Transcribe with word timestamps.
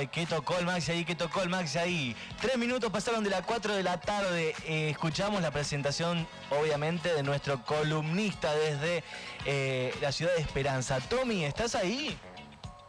Ay, 0.00 0.06
¿qué 0.06 0.24
tocó 0.24 0.56
el 0.56 0.64
Maxi 0.64 0.92
ahí? 0.92 1.04
¿Qué 1.04 1.14
tocó 1.14 1.42
el 1.42 1.50
Maxi 1.50 1.76
ahí? 1.76 2.16
Tres 2.40 2.56
minutos 2.56 2.90
pasaron 2.90 3.22
de 3.22 3.28
las 3.28 3.42
4 3.42 3.74
de 3.74 3.82
la 3.82 4.00
tarde. 4.00 4.54
Eh, 4.64 4.88
escuchamos 4.88 5.42
la 5.42 5.50
presentación, 5.50 6.26
obviamente, 6.48 7.12
de 7.12 7.22
nuestro 7.22 7.62
columnista 7.66 8.50
desde 8.54 9.04
eh, 9.44 9.94
la 10.00 10.10
ciudad 10.10 10.34
de 10.36 10.40
Esperanza. 10.40 11.00
Tommy, 11.00 11.44
¿estás 11.44 11.74
ahí? 11.74 12.18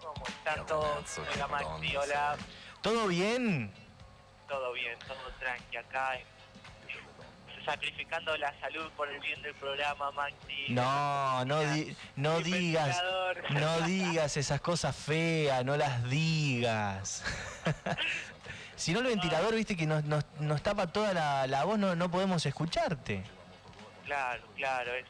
¿Cómo 0.01 0.23
están 0.25 0.65
todos? 0.65 1.03
Hola 1.33 1.47
Maxi, 1.47 1.97
hola. 1.97 2.37
¿Todo 2.81 3.07
bien? 3.07 3.73
Todo 4.47 4.71
bien, 4.71 4.97
todo 5.05 5.17
tranqui 5.37 5.75
acá. 5.75 6.15
eh, 6.15 6.25
Sacrificando 7.65 8.35
la 8.37 8.57
salud 8.59 8.89
por 8.97 9.07
el 9.09 9.19
bien 9.19 9.39
del 9.41 9.53
programa, 9.55 10.11
Maxi. 10.11 10.65
No, 10.69 11.43
no, 11.45 11.59
di- 11.73 11.95
no 12.15 12.39
digas. 12.39 12.97
No 13.49 13.81
digas 13.81 14.37
esas 14.37 14.61
cosas 14.61 14.95
feas, 14.95 15.65
no 15.65 15.75
las 15.77 16.03
digas. 16.09 17.23
si 18.75 18.93
no 18.93 18.99
el 18.99 19.07
ventilador, 19.07 19.55
viste 19.55 19.75
que 19.75 19.85
nos, 19.85 20.03
nos- 20.05 20.25
nos 20.39 20.61
tapa 20.61 20.87
toda 20.87 21.13
la, 21.13 21.47
la 21.47 21.63
voz, 21.65 21.77
no, 21.79 21.95
no 21.95 22.09
podemos 22.11 22.45
escucharte. 22.45 23.23
Claro, 24.05 24.43
claro, 24.55 24.93
es. 24.95 25.05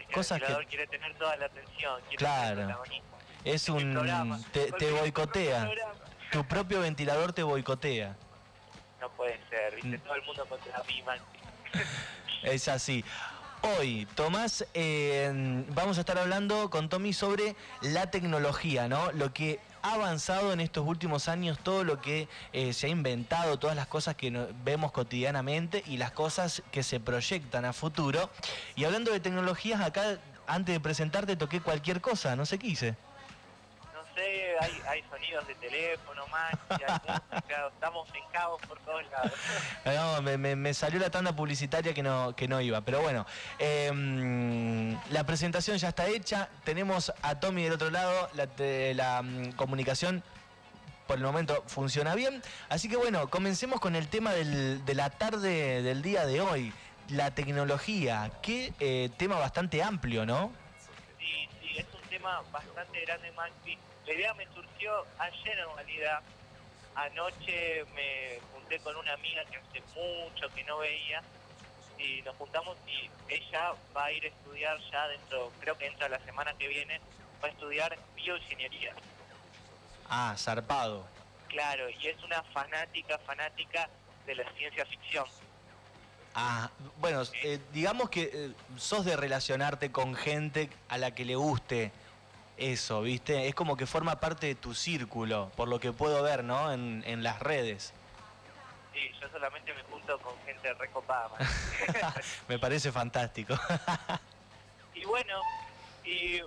es 0.00 0.06
que 0.06 0.14
Cosas 0.14 0.36
el 0.36 0.40
ventilador 0.42 0.64
que- 0.64 0.68
quiere 0.68 0.86
tener 0.86 1.14
toda 1.18 1.36
la 1.36 1.46
atención, 1.46 2.00
quiere 2.02 2.16
Claro. 2.16 2.56
protagonista. 2.66 3.08
Es 3.44 3.68
un... 3.68 3.92
programa. 3.92 4.40
te, 4.52 4.90
boicotea. 4.90 5.70
Tu 6.32 6.44
propio 6.44 6.80
ventilador 6.80 7.32
te 7.32 7.42
boicotea. 7.42 8.16
No 9.00 9.08
puede 9.10 9.38
ser, 9.48 9.74
viste, 9.76 9.96
Mm. 9.96 10.00
todo 10.00 10.14
el 10.16 10.22
mundo 10.22 10.44
contra 10.46 10.82
mí, 10.84 11.02
Maxi. 11.02 11.24
Es 12.42 12.68
así. 12.68 13.04
Hoy, 13.62 14.06
Tomás, 14.14 14.64
eh, 14.72 15.64
vamos 15.74 15.96
a 15.96 16.00
estar 16.00 16.16
hablando 16.16 16.70
con 16.70 16.88
Tommy 16.88 17.12
sobre 17.12 17.56
la 17.82 18.08
tecnología, 18.08 18.86
¿no? 18.86 19.10
Lo 19.12 19.32
que 19.32 19.58
ha 19.82 19.94
avanzado 19.94 20.52
en 20.52 20.60
estos 20.60 20.86
últimos 20.86 21.28
años, 21.28 21.58
todo 21.58 21.82
lo 21.82 22.00
que 22.00 22.28
eh, 22.52 22.72
se 22.72 22.86
ha 22.86 22.90
inventado, 22.90 23.58
todas 23.58 23.74
las 23.74 23.88
cosas 23.88 24.14
que 24.14 24.30
vemos 24.64 24.92
cotidianamente 24.92 25.82
y 25.86 25.96
las 25.96 26.12
cosas 26.12 26.62
que 26.70 26.84
se 26.84 27.00
proyectan 27.00 27.64
a 27.64 27.72
futuro. 27.72 28.30
Y 28.76 28.84
hablando 28.84 29.10
de 29.10 29.18
tecnologías, 29.18 29.80
acá, 29.80 30.18
antes 30.46 30.74
de 30.74 30.80
presentarte, 30.80 31.34
toqué 31.34 31.60
cualquier 31.60 32.00
cosa, 32.00 32.36
no 32.36 32.46
sé 32.46 32.60
qué 32.60 32.68
hice. 32.68 33.07
Sé, 34.18 34.56
hay, 34.60 34.72
hay 34.88 35.04
sonidos 35.08 35.46
de 35.46 35.54
teléfono, 35.54 36.26
Maxi, 36.26 36.82
hay 36.84 36.98
música, 37.30 37.68
estamos 37.72 38.08
en 38.08 38.32
caos 38.32 38.60
por 38.66 38.78
todos 38.80 39.02
lados. 39.12 39.32
No, 39.84 40.22
me, 40.22 40.36
me- 40.36 40.56
me 40.56 40.74
salió 40.74 40.98
la 40.98 41.08
tanda 41.10 41.34
publicitaria 41.36 41.94
que 41.94 42.02
no, 42.02 42.34
que 42.34 42.48
no 42.48 42.60
iba. 42.60 42.80
Pero 42.80 43.00
bueno, 43.00 43.24
em, 43.58 44.98
la 45.10 45.24
presentación 45.24 45.76
ya 45.78 45.88
está 45.90 46.06
hecha. 46.08 46.48
Tenemos 46.64 47.12
a 47.22 47.38
Tommy 47.38 47.64
del 47.64 47.74
otro 47.74 47.90
lado. 47.90 48.28
La, 48.34 48.46
te- 48.48 48.92
la, 48.94 49.22
mm, 49.22 49.52
comunicación 49.52 50.22
por 51.06 51.16
el 51.18 51.24
momento 51.24 51.62
funciona 51.68 52.14
bien. 52.14 52.42
Así 52.68 52.88
que 52.88 52.96
bueno, 52.96 53.28
comencemos 53.30 53.80
con 53.80 53.94
el 53.96 54.08
tema 54.08 54.32
del- 54.32 54.84
de 54.84 54.94
la 54.94 55.10
tarde 55.10 55.82
del 55.82 56.02
día 56.02 56.26
de 56.26 56.40
hoy. 56.40 56.72
La 57.08 57.30
tecnología. 57.34 58.30
Qué 58.42 58.72
eh, 58.80 59.08
tema 59.16 59.38
bastante 59.38 59.82
amplio, 59.82 60.26
¿no? 60.26 60.52
Sí, 61.18 61.48
tema 62.08 62.42
bastante 62.50 63.00
grande, 63.02 63.30
Maxi. 63.32 63.78
La 64.06 64.12
idea 64.12 64.34
me 64.34 64.46
surgió 64.46 65.06
ayer 65.18 65.58
en 65.58 65.76
realidad. 65.76 66.20
Anoche 66.94 67.84
me 67.94 68.40
junté 68.52 68.78
con 68.80 68.96
una 68.96 69.12
amiga 69.12 69.44
que 69.44 69.58
hace 69.58 69.82
mucho 69.94 70.48
que 70.54 70.64
no 70.64 70.78
veía 70.78 71.22
y 71.98 72.22
nos 72.22 72.34
juntamos 72.36 72.76
y 72.86 73.10
ella 73.32 73.72
va 73.96 74.06
a 74.06 74.12
ir 74.12 74.24
a 74.24 74.28
estudiar 74.28 74.78
ya 74.90 75.08
dentro, 75.08 75.52
creo 75.60 75.76
que 75.76 75.86
entra 75.86 76.08
la 76.08 76.18
semana 76.20 76.52
que 76.54 76.68
viene, 76.68 77.00
va 77.42 77.48
a 77.48 77.50
estudiar 77.50 77.96
bioingeniería. 78.14 78.94
Ah, 80.08 80.34
zarpado. 80.36 81.06
Claro, 81.48 81.88
y 81.90 82.08
es 82.08 82.22
una 82.22 82.42
fanática, 82.42 83.18
fanática 83.18 83.88
de 84.26 84.34
la 84.34 84.50
ciencia 84.52 84.84
ficción. 84.86 85.26
Ah, 86.34 86.70
bueno, 87.00 87.22
eh, 87.42 87.58
digamos 87.72 88.10
que 88.10 88.30
eh, 88.32 88.52
sos 88.76 89.04
de 89.04 89.16
relacionarte 89.16 89.90
con 89.90 90.14
gente 90.14 90.70
a 90.88 90.98
la 90.98 91.14
que 91.14 91.24
le 91.24 91.34
guste 91.34 91.90
eso, 92.56 93.02
¿viste? 93.02 93.48
Es 93.48 93.54
como 93.54 93.76
que 93.76 93.86
forma 93.86 94.20
parte 94.20 94.46
de 94.46 94.54
tu 94.54 94.74
círculo, 94.74 95.50
por 95.56 95.68
lo 95.68 95.80
que 95.80 95.92
puedo 95.92 96.22
ver, 96.22 96.44
¿no? 96.44 96.72
En, 96.72 97.02
en 97.06 97.22
las 97.22 97.40
redes. 97.40 97.92
Sí, 98.92 99.00
yo 99.20 99.28
solamente 99.30 99.72
me 99.74 99.82
junto 99.82 100.18
con 100.18 100.34
gente 100.44 100.72
recopada. 100.74 101.30
Me 102.48 102.58
parece 102.58 102.92
fantástico. 102.92 103.54
Y 104.94 105.04
bueno, 105.04 105.40
y 106.04 106.40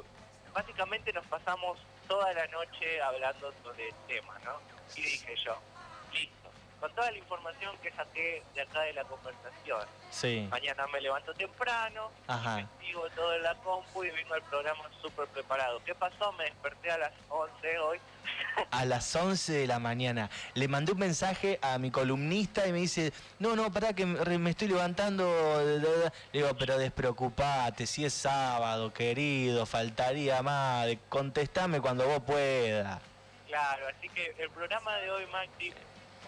básicamente 0.53 1.13
nos 1.13 1.25
pasamos 1.27 1.79
toda 2.05 2.33
la 2.33 2.45
noche 2.47 3.01
hablando 3.01 3.53
sobre 3.63 3.87
el 3.87 3.95
tema, 4.07 4.37
¿no? 4.43 4.59
Y 4.93 5.01
dije 5.03 5.35
yo, 5.45 5.57
con 6.81 6.91
toda 6.95 7.11
la 7.11 7.17
información 7.19 7.77
que 7.83 7.91
saqué 7.91 8.41
de 8.55 8.61
acá 8.61 8.81
de 8.81 8.93
la 8.93 9.03
conversación, 9.03 9.85
Sí. 10.09 10.47
mañana 10.49 10.87
me 10.87 10.99
levanto 10.99 11.31
temprano, 11.35 12.09
Ajá. 12.27 12.59
investigo 12.61 13.07
todo 13.15 13.35
en 13.35 13.43
la 13.43 13.53
compu 13.55 14.03
y 14.03 14.09
vengo 14.09 14.33
al 14.33 14.41
programa 14.41 14.83
súper 14.99 15.27
preparado. 15.27 15.79
¿Qué 15.85 15.93
pasó? 15.93 16.31
Me 16.33 16.45
desperté 16.45 16.89
a 16.91 16.97
las 16.97 17.11
11 17.29 17.77
hoy. 17.77 17.99
A 18.71 18.85
las 18.85 19.15
11 19.15 19.53
de 19.53 19.67
la 19.67 19.79
mañana. 19.79 20.29
Le 20.55 20.67
mandé 20.67 20.91
un 20.91 20.99
mensaje 20.99 21.57
a 21.61 21.77
mi 21.77 21.89
columnista 21.91 22.67
y 22.67 22.71
me 22.71 22.79
dice, 22.79 23.13
no, 23.39 23.55
no, 23.55 23.71
pará 23.71 23.93
que 23.93 24.05
me 24.05 24.37
me 24.39 24.49
estoy 24.49 24.67
levantando. 24.67 25.23
Le 25.63 26.11
digo, 26.33 26.49
pero 26.57 26.77
despreocupate, 26.77 27.85
si 27.87 28.03
es 28.05 28.13
sábado, 28.13 28.91
querido, 28.93 29.65
faltaría 29.65 30.41
más. 30.41 30.87
Contestame 31.09 31.79
cuando 31.79 32.05
vos 32.07 32.21
puedas. 32.25 32.99
Claro, 33.47 33.85
así 33.87 34.09
que 34.09 34.33
el 34.39 34.49
programa 34.49 34.95
de 34.97 35.11
hoy, 35.11 35.25
Maxi, 35.27 35.73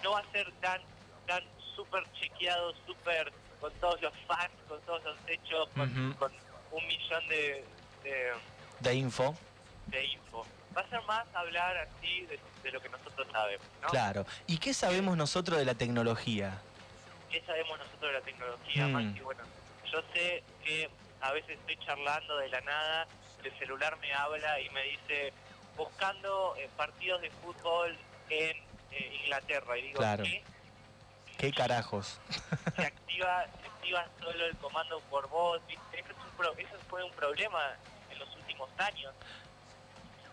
no 0.03 0.11
va 0.11 0.19
a 0.19 0.31
ser 0.31 0.51
tan, 0.61 0.81
tan 1.27 1.43
súper 1.75 2.03
chequeado, 2.19 2.73
súper 2.85 3.31
con 3.59 3.71
todos 3.75 4.01
los 4.01 4.13
facts, 4.27 4.55
con 4.67 4.79
todos 4.81 5.03
los 5.03 5.17
hechos, 5.27 5.69
con, 5.75 6.31
un 6.71 6.87
millón 6.87 7.27
de, 7.29 7.63
de, 8.03 8.31
De 8.81 8.95
info. 8.95 9.35
de 9.87 10.05
info. 10.05 10.45
Va 10.75 10.81
a 10.81 10.89
ser 10.89 11.01
más 11.03 11.25
hablar 11.35 11.77
así 11.77 12.21
de, 12.25 12.39
de 12.63 12.71
lo 12.71 12.81
que 12.81 12.89
nosotros 12.89 13.27
sabemos, 13.31 13.65
¿no? 13.81 13.87
Claro. 13.89 14.25
¿Y 14.47 14.57
qué 14.57 14.73
sabemos 14.73 15.15
nosotros 15.15 15.59
de 15.59 15.65
la 15.65 15.75
tecnología? 15.75 16.59
¿Qué 17.31 17.41
sabemos 17.41 17.77
nosotros 17.77 18.11
de 18.11 18.19
la 18.19 18.21
tecnología, 18.25 18.87
Mm. 18.87 18.91
Maxi? 18.91 19.19
Bueno, 19.21 19.43
yo 19.91 20.01
sé 20.13 20.43
que 20.63 20.89
a 21.21 21.31
veces 21.31 21.51
estoy 21.59 21.77
charlando 21.85 22.37
de 22.37 22.49
la 22.49 22.61
nada, 22.61 23.07
el 23.43 23.57
celular 23.59 23.97
me 23.99 24.11
habla 24.13 24.59
y 24.59 24.69
me 24.71 24.83
dice, 24.83 25.31
buscando 25.77 26.55
eh, 26.57 26.69
partidos 26.75 27.21
de 27.21 27.29
fútbol 27.29 27.95
en 28.29 28.57
eh, 28.95 29.19
Inglaterra. 29.23 29.77
Y 29.77 29.81
digo, 29.83 29.97
Claro. 29.99 30.23
¿qué? 30.23 30.43
¿Qué 31.37 31.51
carajos? 31.51 32.19
se 32.75 32.85
activa, 32.85 33.45
se 33.61 33.67
activa 33.67 34.07
solo 34.19 34.45
el 34.45 34.55
comando 34.57 34.99
por 35.09 35.27
voz, 35.29 35.61
¿viste? 35.67 35.99
Eso, 35.99 36.11
es 36.11 36.17
un 36.17 36.37
pro- 36.37 36.55
eso 36.57 36.75
fue 36.89 37.03
un 37.03 37.11
problema 37.13 37.59
en 38.11 38.19
los 38.19 38.33
últimos 38.35 38.69
años. 38.77 39.13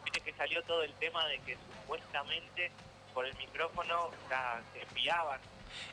Viste 0.04 0.20
que 0.20 0.32
salió 0.34 0.62
todo 0.64 0.82
el 0.82 0.92
tema 0.94 1.26
de 1.26 1.38
que 1.40 1.56
supuestamente 1.82 2.70
por 3.14 3.26
el 3.26 3.34
micrófono 3.36 4.10
la, 4.28 4.60
se 4.72 4.82
espiaban. 4.82 5.40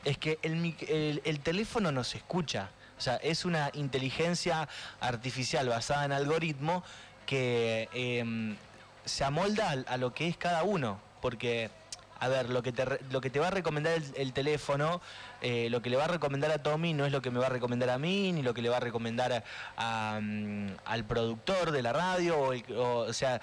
Es 0.04 0.18
que 0.18 0.38
el, 0.42 0.74
el- 0.88 1.22
el 1.24 1.40
teléfono 1.40 1.90
nos 1.92 2.14
escucha. 2.14 2.70
O 2.96 3.00
sea, 3.00 3.16
es 3.16 3.44
una 3.44 3.70
inteligencia 3.74 4.68
artificial 5.00 5.68
basada 5.68 6.04
en 6.04 6.12
algoritmo 6.12 6.82
que 7.26 7.88
em, 7.92 8.56
se 9.04 9.24
amolda 9.24 9.70
al- 9.70 9.86
a, 9.88 9.96
lo 9.96 10.12
que 10.14 10.28
es 10.28 10.36
cada 10.36 10.62
uno. 10.64 11.00
Porque, 11.20 11.70
a 12.20 12.28
ver, 12.28 12.50
lo 12.50 12.62
que 12.62 12.72
te, 12.72 13.40
va 13.40 13.46
a 13.46 13.50
recomendar 13.50 13.94
el, 13.94 14.04
el 14.16 14.32
teléfono, 14.32 15.00
eh, 15.40 15.68
lo 15.70 15.82
que 15.82 15.90
le 15.90 15.96
va 15.96 16.04
a 16.04 16.08
recomendar 16.08 16.50
a 16.50 16.62
Tommy 16.62 16.92
no 16.92 17.06
es 17.06 17.12
lo 17.12 17.22
que 17.22 17.30
me 17.30 17.38
va 17.38 17.46
a 17.46 17.50
recomendar 17.50 17.90
a 17.90 17.98
mí, 17.98 18.32
ni 18.32 18.42
lo 18.42 18.54
que 18.54 18.62
le 18.62 18.68
va 18.68 18.78
a 18.78 18.80
recomendar 18.80 19.44
mm, 19.76 20.68
al 20.84 21.04
productor 21.04 21.70
de 21.70 21.82
la 21.82 21.92
radio. 21.92 22.50
O, 22.76 23.12
sea, 23.12 23.40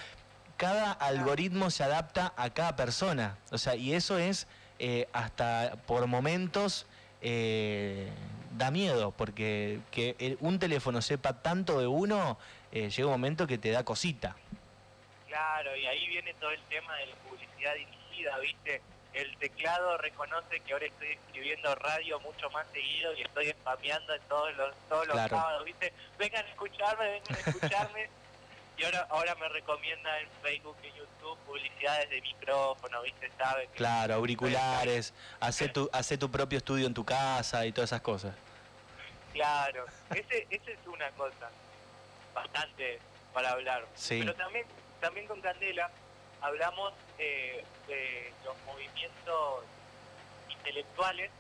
cada 0.57 0.91
algoritmo 0.91 1.69
se 1.69 1.83
adapta 1.83 2.33
a 2.35 2.49
cada 2.49 2.75
persona. 2.75 3.37
O 3.51 3.57
sea, 3.57 3.75
y 3.75 3.93
eso 3.93 4.17
es 4.17 4.47
eh, 4.79 5.07
hasta 5.13 5.77
por 5.87 6.05
momentos 6.07 6.85
eh, 7.21 8.09
da 8.57 8.71
miedo, 8.71 9.11
porque 9.11 9.79
que 9.91 10.37
un 10.41 10.59
teléfono 10.59 11.01
sepa 11.01 11.41
tanto 11.41 11.79
de 11.79 11.87
uno, 11.87 12.37
llega 12.71 13.05
un 13.05 13.11
momento 13.11 13.47
que 13.47 13.57
te 13.57 13.71
da 13.71 13.85
cosita. 13.85 14.35
Claro, 15.27 15.75
y 15.75 15.85
ahí 15.85 16.07
viene 16.07 16.33
todo 16.35 16.51
el 16.51 16.61
tema 16.63 16.95
de 16.95 17.07
la 17.07 17.15
publicidad 17.15 17.73
¿viste? 18.41 18.81
El 19.13 19.37
teclado 19.37 19.97
reconoce 19.97 20.59
que 20.59 20.73
ahora 20.73 20.85
estoy 20.87 21.07
escribiendo 21.13 21.73
radio 21.75 22.19
mucho 22.19 22.49
más 22.49 22.67
seguido 22.73 23.13
y 23.13 23.21
estoy 23.21 23.49
spameando 23.51 24.13
en 24.13 24.21
todos 24.23 24.53
los 24.57 24.75
todos 24.89 25.07
los 25.07 25.15
Claro. 25.15 25.37
sábados, 25.37 25.63
¿viste? 25.65 25.93
Vengan 26.17 26.45
a 26.45 26.49
escucharme, 26.49 27.09
vengan 27.11 27.35
a 27.35 27.39
escucharme. 27.49 28.09
y 28.77 28.83
ahora 28.83 29.07
ahora 29.09 29.35
me 29.35 29.47
recomienda 29.49 30.19
en 30.19 30.27
Facebook 30.41 30.75
y 30.83 30.87
YouTube 30.97 31.37
publicidades 31.45 32.09
de 32.09 32.21
micrófono, 32.21 33.01
¿viste? 33.03 33.31
Sabe 33.37 33.67
que 33.67 33.73
Claro, 33.77 34.15
auriculares, 34.15 35.13
hace 35.39 35.69
tu, 35.69 35.89
hace 35.93 36.17
tu 36.17 36.29
propio 36.29 36.57
estudio 36.57 36.85
en 36.85 36.93
tu 36.93 37.05
casa 37.05 37.65
y 37.65 37.71
todas 37.71 37.89
esas 37.89 38.01
cosas. 38.01 38.35
Claro, 39.31 39.85
ese, 40.13 40.45
ese 40.49 40.73
es 40.73 40.87
una 40.87 41.09
cosa 41.11 41.49
bastante 42.33 42.99
para 43.33 43.51
hablar. 43.51 43.85
Sí. 43.95 44.19
Pero 44.19 44.33
también, 44.35 44.65
también 44.99 45.27
con 45.27 45.39
Candela 45.41 45.89
hablamos 46.41 46.93
eh, 47.17 47.63
de 47.87 48.33
los 48.43 48.55
movimientos 48.65 49.63
intelectuales 50.49 51.31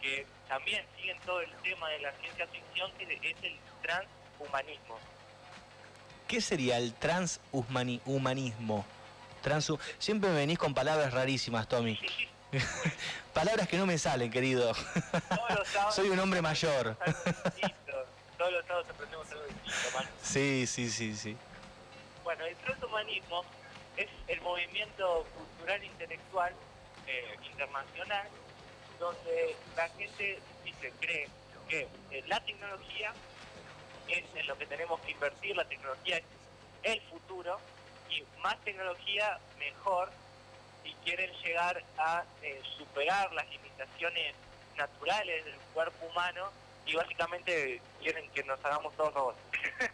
que 0.00 0.26
también 0.48 0.84
siguen 0.96 1.16
todo 1.24 1.40
el 1.40 1.50
tema 1.62 1.88
de 1.90 2.00
la 2.00 2.12
ciencia 2.20 2.46
ficción, 2.48 2.90
que 2.98 3.04
es 3.04 3.36
el 3.42 3.56
transhumanismo. 3.82 4.98
¿Qué 6.26 6.40
sería 6.40 6.78
el 6.78 6.92
transhumanismo? 6.94 8.84
Transu 9.42 9.78
Siempre 9.98 10.30
me 10.30 10.36
venís 10.36 10.58
con 10.58 10.74
palabras 10.74 11.12
rarísimas, 11.12 11.68
Tommy. 11.68 11.98
palabras 13.34 13.68
que 13.68 13.76
no 13.76 13.86
me 13.86 13.98
salen, 13.98 14.30
querido. 14.30 14.72
Soy 15.90 16.08
un 16.08 16.18
hombre 16.18 16.42
mayor. 16.42 16.96
Todos 18.38 18.52
los 18.52 18.66
sábados 18.66 18.86
aprendemos 18.90 19.30
algo 19.30 19.44
distinto, 19.44 19.96
man. 19.96 20.08
Sí, 20.22 20.66
sí, 20.66 20.90
sí, 20.90 21.14
sí. 21.14 21.36
Bueno, 22.24 22.44
el 22.44 22.56
transhumanismo 22.56 23.44
es 23.96 24.08
el 24.28 24.40
movimiento 24.40 25.26
cultural 25.36 25.84
intelectual 25.84 26.52
eh, 27.06 27.36
internacional 27.50 28.28
donde 28.98 29.56
la 29.76 29.88
gente 29.88 30.38
dice, 30.64 30.92
cree 31.00 31.28
que 31.68 31.88
eh, 32.10 32.24
la 32.28 32.38
tecnología 32.44 33.12
es 34.08 34.24
en 34.34 34.46
lo 34.46 34.56
que 34.56 34.66
tenemos 34.66 35.00
que 35.00 35.12
invertir, 35.12 35.56
la 35.56 35.64
tecnología 35.64 36.18
es 36.18 36.24
el 36.82 37.00
futuro 37.02 37.58
y 38.08 38.22
más 38.40 38.56
tecnología 38.64 39.38
mejor 39.58 40.10
y 40.84 40.92
quieren 41.04 41.32
llegar 41.42 41.82
a 41.98 42.24
eh, 42.42 42.60
superar 42.76 43.32
las 43.32 43.48
limitaciones 43.50 44.34
naturales 44.76 45.44
del 45.44 45.56
cuerpo 45.74 46.06
humano 46.06 46.50
y 46.86 46.94
básicamente 46.94 47.80
quieren 48.00 48.28
que 48.30 48.42
nos 48.44 48.62
hagamos 48.64 48.94
todos 48.96 49.14
robots. 49.14 49.38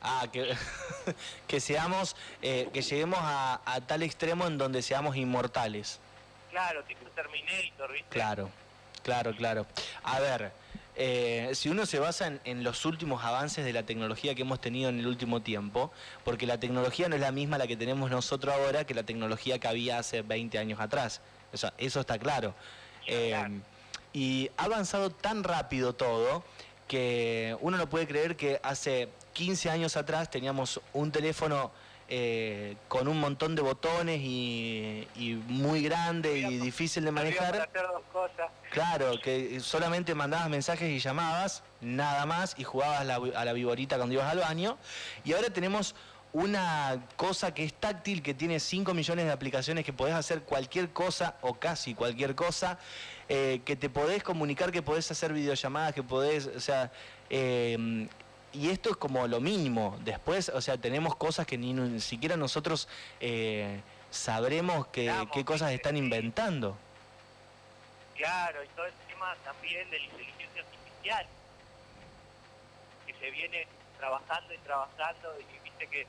Ah, 0.01 0.27
que, 0.33 0.55
que 1.47 1.61
seamos, 1.61 2.17
eh, 2.43 2.69
que 2.73 2.83
lleguemos 2.83 3.19
a, 3.23 3.61
a, 3.65 3.81
tal 3.81 4.03
extremo 4.03 4.47
en 4.47 4.59
donde 4.59 4.83
seamos 4.83 5.17
inmortales. 5.17 6.01
Claro, 6.51 6.83
tipo 6.85 7.05
Terminator, 7.11 7.93
¿viste? 7.93 8.09
Claro, 8.09 8.51
claro, 9.03 9.35
claro. 9.35 9.67
A 10.03 10.21
ver, 10.21 10.53
eh, 11.01 11.51
si 11.55 11.69
uno 11.69 11.87
se 11.87 12.01
basa 12.01 12.41
en, 12.45 12.65
los 12.65 12.85
últimos 12.85 13.23
avances 13.23 13.65
de 13.65 13.73
la 13.73 13.85
tecnología 13.85 14.35
que 14.35 14.43
hemos 14.43 14.61
tenido 14.61 14.89
en 14.89 14.99
el 14.99 15.07
último 15.07 15.41
tiempo, 15.41 15.93
porque 16.25 16.45
la 16.45 16.59
tecnología 16.59 17.09
no 17.09 17.15
es 17.15 17.21
la 17.21 17.31
misma 17.31 17.57
la 17.57 17.69
que 17.69 17.77
tenemos 17.77 18.11
nosotros 18.11 18.53
ahora 18.53 18.85
que 18.85 18.95
la 18.95 19.05
tecnología 19.05 19.61
que 19.61 19.69
había 19.69 19.99
hace 19.99 20.23
20 20.23 20.59
años 20.59 20.81
atrás. 20.81 21.21
O 21.53 21.57
sea, 21.57 21.73
eso 21.79 22.01
está 22.01 22.19
claro. 22.19 22.53
Eh, 23.07 23.61
y 24.13 24.51
ha 24.57 24.65
avanzado 24.65 25.11
tan 25.11 25.45
rápido 25.45 25.95
todo 25.95 26.43
que 26.89 27.57
uno 27.61 27.77
no 27.77 27.89
puede 27.89 28.09
creer 28.09 28.37
que 28.37 28.59
hace 28.63 29.09
15 29.35 29.71
años 29.71 29.97
atrás 29.97 30.31
teníamos 30.31 30.81
un 30.93 31.13
teléfono 31.13 31.71
eh, 32.09 32.77
con 32.89 33.07
un 33.07 33.21
montón 33.21 33.55
de 33.55 33.61
botones 33.61 34.19
y, 34.23 35.07
muy 35.47 35.83
grande 35.83 36.39
y 36.39 36.59
difícil 36.59 37.05
de 37.05 37.13
manejar. 37.13 37.69
Claro, 38.71 39.21
que 39.21 39.61
solamente 39.61 40.15
mandabas 40.15 40.49
mensajes 40.49 40.91
y 40.91 40.99
llamabas, 40.99 41.63
nada 41.83 42.25
más, 42.25 42.55
y 42.59 42.65
jugabas 42.65 43.01
a 43.01 43.45
la 43.45 43.53
viborita 43.53 43.97
cuando 43.97 44.15
ibas 44.15 44.33
al 44.33 44.39
baño. 44.39 44.79
Y 45.25 45.35
ahora 45.35 45.51
tenemos 45.51 45.95
una 46.33 47.07
cosa 47.17 47.55
que 47.55 47.65
es 47.65 47.73
táctil, 47.73 48.23
que 48.23 48.35
tiene 48.35 48.61
5 48.61 48.93
millones 48.95 49.25
de 49.25 49.33
aplicaciones, 49.33 49.85
que 49.85 49.93
podés 49.93 50.15
hacer 50.15 50.43
cualquier 50.43 50.91
cosa 50.91 51.37
o 51.41 51.55
casi 51.55 51.95
cualquier 51.95 52.35
cosa, 52.35 52.79
eh, 53.29 53.61
que 53.65 53.77
te 53.77 53.91
podés 53.91 54.23
comunicar, 54.23 54.73
que 54.73 54.83
podés 54.83 55.11
hacer 55.11 55.33
videollamadas, 55.33 55.95
que 55.95 56.03
podés, 56.03 56.47
o 56.47 56.61
sea, 56.61 56.91
eh, 57.31 58.09
y 58.53 58.71
esto 58.71 58.91
es 58.91 58.97
como 58.97 59.27
lo 59.27 59.41
mínimo. 59.41 59.99
Después, 60.01 60.49
o 60.49 60.61
sea, 60.61 60.79
tenemos 60.79 61.15
cosas 61.17 61.47
que 61.47 61.59
ni, 61.59 62.01
siquiera 62.01 62.37
nosotros 62.37 62.89
eh, 63.21 63.81
sabremos 64.11 64.87
qué 64.89 65.45
cosas 65.45 65.73
están 65.73 65.97
inventando. 65.97 66.77
Claro, 68.17 68.65
y 68.65 68.69
todo 68.69 68.87
el 68.87 68.93
tema 69.07 69.37
también 69.45 69.89
de 69.91 69.99
la 69.99 70.05
inteligencia 70.05 70.63
artificial, 70.63 71.27
que 73.07 73.15
se 73.15 73.31
viene 73.31 73.67
trabajando 73.97 74.55
y 74.55 74.59
trabajando, 74.59 75.35
y 75.39 75.59
viste 75.63 75.87
que, 75.87 76.07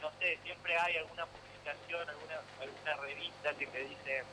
no 0.00 0.10
sé, 0.18 0.38
siempre 0.44 0.78
hay 0.78 0.96
alguna 0.96 1.26
publicación, 1.26 2.08
alguna, 2.08 2.40
alguna 2.58 2.94
revista 3.02 3.52
que 3.58 3.66
te 3.66 3.84
dice, 3.84 4.24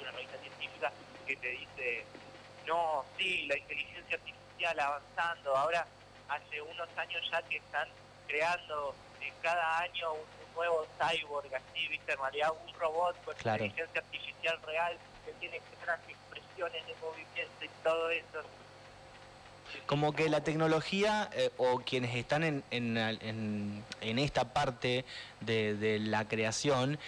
una 0.00 0.10
revista 0.12 0.38
científica, 0.38 0.92
que 1.26 1.36
te 1.36 1.48
dice, 1.48 2.04
no, 2.66 3.04
sí, 3.16 3.46
la 3.46 3.58
inteligencia 3.58 4.16
artificial 4.16 4.80
avanzando, 4.80 5.56
ahora 5.56 5.86
hace 6.28 6.62
unos 6.62 6.88
años 6.96 7.22
ya 7.30 7.42
que 7.42 7.56
están 7.56 7.88
creando 8.26 8.94
eh, 9.20 9.32
cada 9.42 9.80
año 9.80 10.12
un, 10.12 10.42
nuevo 10.54 10.86
cyborg, 10.98 11.54
así, 11.54 11.88
viste, 11.88 12.12
en 12.12 12.18
realidad 12.18 12.52
un 12.66 12.74
robot 12.78 13.16
con 13.24 13.34
inteligencia 13.34 14.02
artificial 14.02 14.58
real 14.66 14.98
que 15.24 15.32
tiene 15.40 15.58
que 15.58 15.76
tener 15.76 15.98
expresiones 16.08 16.86
de 16.86 16.94
movimiento 17.00 17.64
y 17.64 17.68
todo 17.82 18.10
eso. 18.10 18.42
Como 19.86 20.12
que 20.12 20.28
la 20.28 20.44
tecnología 20.44 21.30
eh, 21.32 21.50
o 21.56 21.80
quienes 21.80 22.14
están 22.14 22.44
en, 22.44 22.62
en, 22.70 23.82
en, 24.00 24.18
esta 24.18 24.52
parte 24.52 25.06
de, 25.40 25.74
de 25.74 25.98
la 26.00 26.28
creación 26.28 26.98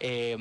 eh, 0.00 0.36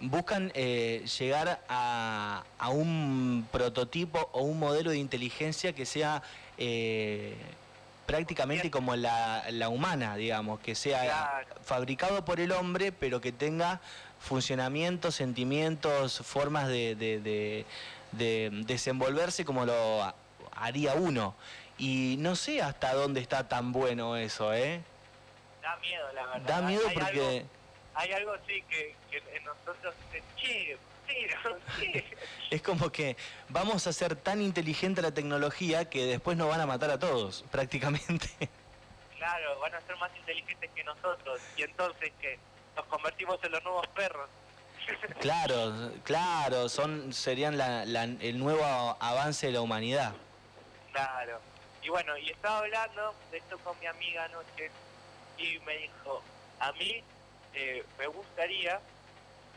buscan 0.00 0.50
llegar 0.52 1.60
a, 1.68 2.44
a, 2.58 2.68
un 2.70 3.46
prototipo 3.52 4.30
o 4.32 4.42
un 4.42 4.58
modelo 4.58 4.90
de 4.90 4.98
inteligencia 4.98 5.74
que 5.74 5.84
sea 5.86 6.22
prácticamente 8.06 8.70
como 8.70 8.94
la, 8.96 9.68
humana, 9.70 10.16
digamos, 10.16 10.60
que 10.60 10.74
sea 10.74 11.44
fabricado 11.64 12.24
por 12.24 12.40
el 12.40 12.52
hombre, 12.52 12.92
pero 12.92 13.20
que 13.20 13.32
tenga 13.32 13.80
funcionamientos, 14.20 15.14
sentimientos, 15.14 16.20
formas 16.24 16.68
de, 16.68 17.64
desenvolverse 18.12 19.44
como 19.44 19.64
lo 19.64 20.14
haría 20.54 20.94
uno. 20.94 21.34
Y 21.78 22.16
no 22.18 22.36
sé 22.36 22.60
hasta 22.60 22.92
dónde 22.94 23.20
está 23.20 23.48
tan 23.48 23.72
bueno 23.72 24.16
eso, 24.16 24.52
¿eh? 24.52 24.82
Da 25.62 25.76
miedo, 25.76 26.12
la 26.12 26.26
verdad. 26.26 26.46
Da 26.46 26.62
miedo 26.62 26.82
porque... 26.92 27.46
hay 27.94 28.12
algo, 28.12 28.34
sí 28.46 28.62
que, 28.68 28.94
en 29.10 29.44
nosotros... 29.44 29.94
Che, 30.36 30.78
es 32.50 32.62
como 32.62 32.90
que 32.90 33.16
vamos 33.48 33.86
a 33.86 33.92
ser 33.92 34.16
tan 34.16 34.40
inteligente 34.40 35.02
la 35.02 35.12
tecnología 35.12 35.88
que 35.88 36.04
después 36.04 36.36
nos 36.36 36.48
van 36.48 36.60
a 36.60 36.66
matar 36.66 36.90
a 36.90 36.98
todos, 36.98 37.44
prácticamente. 37.50 38.28
Claro, 39.18 39.58
van 39.60 39.74
a 39.74 39.80
ser 39.82 39.96
más 39.96 40.10
inteligentes 40.16 40.70
que 40.74 40.84
nosotros 40.84 41.40
y 41.56 41.62
entonces 41.62 42.12
que 42.20 42.38
nos 42.76 42.86
convertimos 42.86 43.38
en 43.44 43.52
los 43.52 43.62
nuevos 43.62 43.86
perros. 43.88 44.28
Claro, 45.20 45.92
claro, 46.02 46.68
son 46.68 47.12
serían 47.12 47.60
el 48.20 48.38
nuevo 48.38 48.64
avance 48.98 49.46
de 49.46 49.52
la 49.52 49.60
humanidad. 49.60 50.12
Claro. 50.92 51.40
Y 51.82 51.88
bueno, 51.88 52.18
y 52.18 52.30
estaba 52.30 52.58
hablando 52.58 53.14
de 53.30 53.38
esto 53.38 53.58
con 53.58 53.78
mi 53.78 53.86
amiga 53.86 54.24
anoche 54.24 54.70
y 55.38 55.58
me 55.60 55.76
dijo, 55.78 56.22
a 56.58 56.72
mí 56.72 57.02
eh, 57.54 57.84
me 57.98 58.06
gustaría 58.06 58.80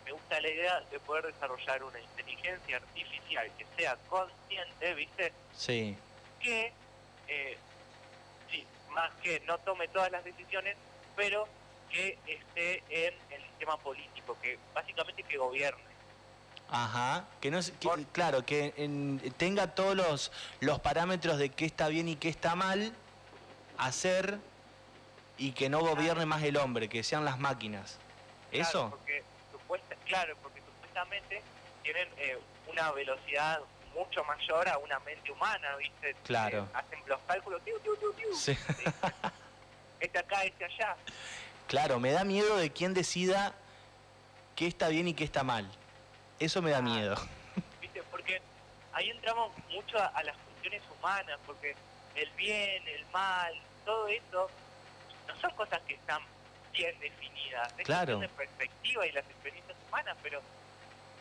me 0.06 0.12
gusta 0.12 0.40
la 0.40 0.50
idea 0.50 0.80
de 0.92 1.00
poder 1.00 1.26
desarrollar 1.26 1.84
una 1.84 2.00
inteligencia 2.00 2.78
artificial 2.78 3.50
que 3.58 3.66
sea 3.76 3.98
consciente, 4.08 4.94
¿viste? 4.94 5.34
Sí. 5.58 5.98
Que, 6.40 6.72
eh, 7.28 7.58
sí, 8.52 8.64
más 8.92 9.12
que 9.24 9.40
no 9.42 9.58
tome 9.60 9.88
todas 9.88 10.12
las 10.12 10.24
decisiones, 10.24 10.78
pero 11.16 11.48
que 11.90 12.20
esté 12.28 12.84
en 12.90 13.16
el 13.32 13.42
sistema 13.50 13.78
político, 13.78 14.38
que 14.42 14.60
básicamente 14.76 15.24
que 15.24 15.38
gobierne. 15.38 15.84
Ajá, 16.70 17.26
que 17.42 17.52
no 17.52 17.60
claro, 18.12 18.44
que 18.46 18.74
tenga 19.38 19.74
todos 19.76 19.96
los, 19.96 20.32
los 20.60 20.80
parámetros 20.80 21.38
de 21.38 21.50
qué 21.50 21.66
está 21.66 21.88
bien 21.88 22.10
y 22.10 22.16
qué 22.16 22.30
está 22.30 22.56
mal 22.56 22.92
hacer 23.78 24.40
y 25.38 25.52
que 25.52 25.70
no 25.70 25.80
gobierne 25.80 26.26
más 26.26 26.44
el 26.44 26.58
hombre, 26.58 26.90
que 26.90 27.04
sean 27.04 27.26
las 27.26 27.40
máquinas. 27.40 27.98
¿Eso? 28.52 28.90
Porque 28.90 29.24
claro, 30.06 30.36
porque 30.42 30.62
supuestamente 30.62 31.42
tienen 31.84 32.08
eh, 32.18 32.38
una 32.72 32.92
velocidad 32.92 33.60
mucho 33.94 34.24
mayor 34.24 34.68
a 34.70 34.78
una 34.78 35.00
mente 35.00 35.32
humana, 35.32 35.76
¿viste? 35.78 36.16
Claro. 36.24 36.64
Eh, 36.64 36.78
hacen 36.78 37.00
los 37.08 37.20
cálculos, 37.22 37.62
tiu, 37.64 37.80
tiu, 37.80 37.96
tiu, 37.98 38.14
tiu. 38.14 38.36
Sí. 38.36 38.58
Este 39.98 40.20
acá, 40.20 40.44
este 40.44 40.66
allá. 40.66 40.96
Claro, 41.68 42.00
me 42.02 42.12
da 42.12 42.26
miedo 42.26 42.58
de 42.58 42.70
quién 42.70 42.94
decida 42.94 43.56
qué 44.56 44.68
está 44.68 44.90
bien 44.90 45.08
y 45.08 45.14
qué 45.14 45.24
está 45.24 45.44
mal. 45.44 45.72
Eso 46.38 46.62
me 46.62 46.70
da 46.70 46.80
ah, 46.80 46.82
miedo. 46.82 47.16
¿Viste? 47.82 48.04
Porque 48.12 48.42
ahí 48.92 49.10
entramos 49.10 49.52
mucho 49.74 49.98
a, 49.98 50.22
las 50.22 50.36
funciones 50.38 50.84
humanas, 50.92 51.40
porque 51.48 51.76
el 52.16 52.30
bien, 52.32 52.86
el 52.88 53.06
mal, 53.14 53.54
todo 53.86 54.10
eso 54.10 54.50
no 55.28 55.36
son 55.38 55.52
cosas 55.52 55.82
que 55.88 55.96
están 55.96 56.22
bien 56.72 56.98
definidas. 57.00 57.74
Es 57.78 57.86
claro. 57.86 58.20
de 58.20 58.30
perspectiva 58.30 59.06
y 59.06 59.12
las 59.12 59.26
experiencias 59.26 59.78
humanas, 59.88 60.18
pero 60.22 60.42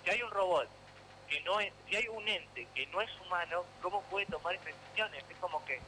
si 0.03 0.11
hay 0.11 0.23
un 0.23 0.31
robot 0.31 0.69
que 1.29 1.41
no 1.43 1.61
es, 1.61 1.73
si 1.89 1.97
hay 1.97 2.09
un 2.09 2.27
ente 2.29 2.67
que 2.75 2.87
no 2.89 3.01
es 3.01 3.11
humano, 3.21 3.65
¿cómo 3.81 4.03
puede 4.03 4.27
tomar 4.27 4.55
esas 4.55 4.67
decisiones? 4.67 5.25
Es 5.29 5.37
como 5.39 5.65
que 5.65 5.81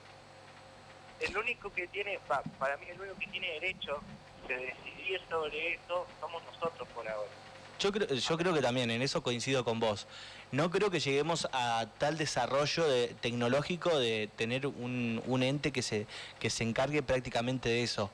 el 1.21 1.37
único 1.37 1.73
que 1.73 1.87
tiene, 1.89 2.19
para 2.59 2.77
mí 2.77 2.87
el 2.89 3.01
único 3.01 3.19
que 3.19 3.27
tiene 3.29 3.53
derecho 3.53 4.01
de 4.49 4.57
decidir 4.57 5.21
sobre 5.29 5.75
eso 5.75 6.07
somos 6.21 6.43
nosotros 6.45 6.89
por 6.89 7.09
ahora. 7.09 7.31
Yo 7.79 7.93
creo, 7.93 8.09
yo 8.09 8.39
creo 8.39 8.55
que 8.55 8.63
también, 8.63 8.91
en 8.91 9.03
eso 9.03 9.23
coincido 9.23 9.65
con 9.65 9.81
vos. 9.81 10.07
No 10.53 10.71
creo 10.71 10.91
que 10.91 11.01
lleguemos 11.01 11.49
a 11.53 11.87
tal 11.99 12.17
desarrollo 12.17 12.89
de, 12.89 13.15
tecnológico 13.21 13.99
de 13.99 14.31
tener 14.37 14.67
un, 14.67 15.43
ente 15.43 15.73
que 15.73 15.83
se, 15.83 16.07
que 16.39 16.51
se 16.51 16.65
encargue 16.65 17.03
prácticamente 17.03 17.69
de 17.69 17.83
eso. 17.83 18.11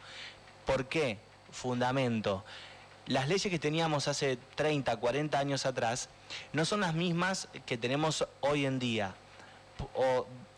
¿Por 0.65 0.87
qué? 0.87 1.19
Fundamento. 1.51 2.45
Las 3.07 3.29
leyes 3.29 3.51
que 3.51 3.59
teníamos 3.59 4.09
hace 4.09 4.39
30, 4.55 4.97
40 4.97 5.39
años 5.39 5.67
atrás 5.67 6.09
no 6.53 6.65
son 6.65 6.81
las 6.81 6.95
mismas 6.95 7.49
que 7.67 7.77
tenemos 7.77 8.27
hoy 8.41 8.65
en 8.65 8.79
día. 8.79 9.15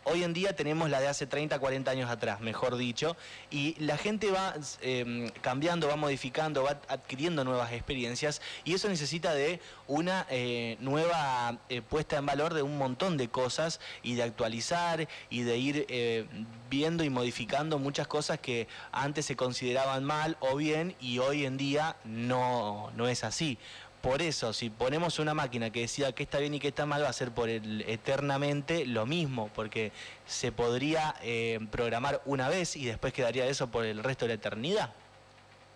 Hoy 0.07 0.23
en 0.23 0.33
día 0.33 0.55
tenemos 0.55 0.91
la 0.91 1.01
de 1.01 1.07
hace 1.07 1.25
30, 1.25 1.57
40 1.57 1.89
años 1.89 2.11
atrás, 2.11 2.39
mejor 2.39 2.77
dicho, 2.77 3.17
y 3.49 3.75
la 3.79 3.97
gente 3.97 4.29
va 4.29 4.53
em, 4.81 5.29
cambiando, 5.41 5.87
va 5.87 5.95
modificando, 5.95 6.61
va 6.61 6.79
adquiriendo 6.89 7.43
nuevas 7.43 7.71
experiencias 7.71 8.39
y 8.65 8.75
eso 8.75 8.87
necesita 8.87 9.33
de 9.33 9.59
una 9.87 10.27
eh, 10.29 10.77
nueva 10.79 11.57
eh, 11.69 11.81
puesta 11.81 12.17
en 12.17 12.27
valor 12.27 12.53
de 12.53 12.61
un 12.61 12.77
montón 12.77 13.17
de 13.17 13.29
cosas 13.29 13.79
y 14.03 14.13
de 14.13 14.21
actualizar 14.21 15.07
y 15.31 15.41
de 15.41 15.57
ir 15.57 15.87
eh, 15.89 16.27
viendo 16.69 17.03
y 17.03 17.09
modificando 17.09 17.79
muchas 17.79 18.05
cosas 18.05 18.37
que 18.37 18.67
antes 18.91 19.25
se 19.25 19.35
consideraban 19.35 20.03
mal 20.03 20.37
o 20.39 20.55
bien 20.55 20.95
y 20.99 21.17
hoy 21.17 21.45
en 21.45 21.57
día 21.57 21.95
no, 22.03 22.91
no 22.95 23.07
es 23.07 23.23
así. 23.23 23.57
Por 24.05 24.21
eso, 24.21 24.53
si 24.53 24.69
ponemos 24.69 25.17
una 25.17 25.33
máquina 25.33 25.71
que 25.71 25.79
decida 25.79 26.13
qué 26.13 26.21
está 26.21 26.37
bien 26.37 26.53
y 26.53 26.59
qué 26.59 26.67
está 26.67 26.85
mal, 26.85 27.01
va 27.03 27.09
a 27.09 27.13
ser 27.13 27.31
por 27.31 27.49
el, 27.49 27.81
eternamente 27.87 28.85
lo 28.85 29.07
mismo, 29.07 29.49
porque 29.55 29.91
se 30.27 30.51
podría 30.51 31.15
eh, 31.23 31.59
programar 31.71 32.21
una 32.25 32.47
vez 32.47 32.75
y 32.75 32.85
después 32.85 33.13
quedaría 33.13 33.47
eso 33.47 33.71
por 33.71 33.83
el 33.83 34.03
resto 34.03 34.25
de 34.25 34.29
la 34.29 34.35
eternidad. 34.35 34.93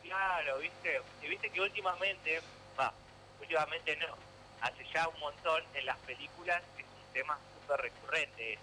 Claro, 0.04 0.60
viste, 0.60 1.02
y 1.24 1.28
viste 1.28 1.50
que 1.50 1.60
últimamente, 1.60 2.40
va, 2.80 2.94
últimamente 3.42 3.96
no, 3.96 4.16
hace 4.62 4.86
ya 4.94 5.08
un 5.08 5.20
montón 5.20 5.64
en 5.74 5.88
las 5.88 5.98
películas 5.98 6.62
es 6.78 6.86
un 6.86 7.14
tema 7.14 7.40
súper 7.60 7.82
recurrente. 7.82 8.54
Eh, 8.54 8.60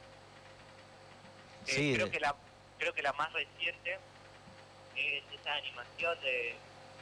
sí, 1.64 1.94
creo, 1.96 2.08
que 2.08 2.20
la, 2.20 2.37
creo 2.78 2.94
que 2.94 3.02
la 3.02 3.12
más 3.14 3.32
reciente 3.32 3.99
es 4.94 5.25
esa 5.40 5.54
animación 5.54 6.20
de 6.20 6.54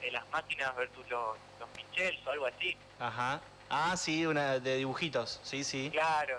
de 0.05 0.11
las 0.11 0.29
máquinas 0.31 0.75
versus 0.77 1.09
los, 1.09 1.37
los 1.59 1.69
Michels 1.77 2.19
o 2.27 2.31
algo 2.31 2.47
así. 2.47 2.77
Ajá. 2.99 3.41
Ah, 3.71 3.97
sí, 3.97 4.27
una 4.27 4.59
de 4.59 4.77
dibujitos, 4.77 5.41
sí, 5.43 5.65
sí. 5.65 5.91
Claro, 5.91 6.39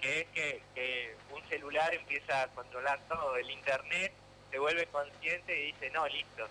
que 0.00 0.20
es 0.20 0.26
que, 0.28 0.62
que 0.74 1.16
un 1.34 1.46
celular 1.48 1.94
empieza 1.94 2.42
a 2.42 2.48
controlar 2.48 2.98
todo, 3.08 3.36
el 3.36 3.50
internet 3.50 4.12
se 4.50 4.58
vuelve 4.58 4.86
consciente 4.86 5.60
y 5.60 5.72
dice, 5.72 5.90
no, 5.90 6.06
listo. 6.08 6.48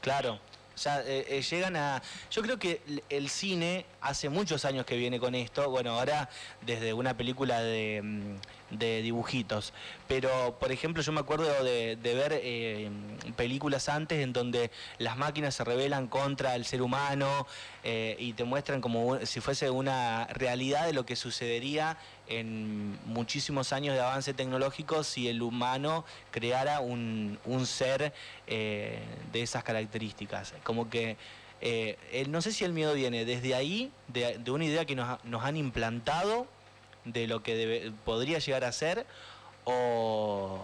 Claro, 0.00 0.38
o 0.74 0.78
sea, 0.78 1.02
eh, 1.02 1.26
eh, 1.28 1.42
llegan 1.42 1.76
a... 1.76 2.00
Yo 2.30 2.42
creo 2.42 2.58
que 2.58 2.80
el 3.08 3.28
cine 3.28 3.84
hace 4.00 4.28
muchos 4.28 4.64
años 4.64 4.86
que 4.86 4.96
viene 4.96 5.18
con 5.18 5.34
esto, 5.34 5.68
bueno, 5.68 5.98
ahora 5.98 6.28
desde 6.62 6.92
una 6.94 7.16
película 7.16 7.60
de, 7.60 8.38
mm, 8.70 9.02
dibujitos, 9.02 9.72
pero 10.08 10.56
por 10.58 10.72
ejemplo 10.72 11.02
yo 11.02 11.12
me 11.12 11.20
acuerdo 11.20 11.44
de, 11.64 11.96
ver 12.02 12.40
eh, 12.42 12.90
películas 13.36 13.88
antes 13.88 14.20
en 14.20 14.32
donde 14.32 14.70
las 14.98 15.16
máquinas 15.16 15.54
se 15.54 15.64
rebelan 15.64 16.06
contra 16.08 16.54
el 16.54 16.64
ser 16.64 16.82
humano 16.82 17.46
y 17.82 18.34
te 18.34 18.44
muestran 18.44 18.82
como 18.82 19.24
si 19.24 19.40
fuese 19.40 19.70
una 19.70 20.26
realidad 20.26 20.84
de 20.84 20.92
lo 20.92 21.06
que 21.06 21.16
sucedería 21.16 21.96
en 22.28 22.98
muchísimos 23.06 23.72
años 23.72 23.94
de 23.94 24.02
avance 24.02 24.34
tecnológico 24.34 25.02
si 25.02 25.28
el 25.28 25.40
humano 25.40 26.04
creara 26.30 26.80
un, 26.80 27.38
ser 27.64 28.12
de 28.46 29.00
esas 29.32 29.64
características. 29.64 30.52
Como 30.62 30.90
que 30.90 31.16
eh, 31.60 32.26
no 32.28 32.40
sé 32.40 32.52
si 32.52 32.64
el 32.64 32.72
miedo 32.72 32.94
viene 32.94 33.24
desde 33.24 33.54
ahí, 33.54 33.90
de, 34.08 34.50
una 34.50 34.64
idea 34.64 34.84
que 34.86 34.96
nos, 34.96 35.18
han 35.44 35.56
implantado 35.56 36.46
de 37.04 37.26
lo 37.26 37.42
que 37.42 37.92
podría 38.04 38.38
llegar 38.38 38.64
a 38.64 38.72
ser, 38.72 39.06
o, 39.64 40.62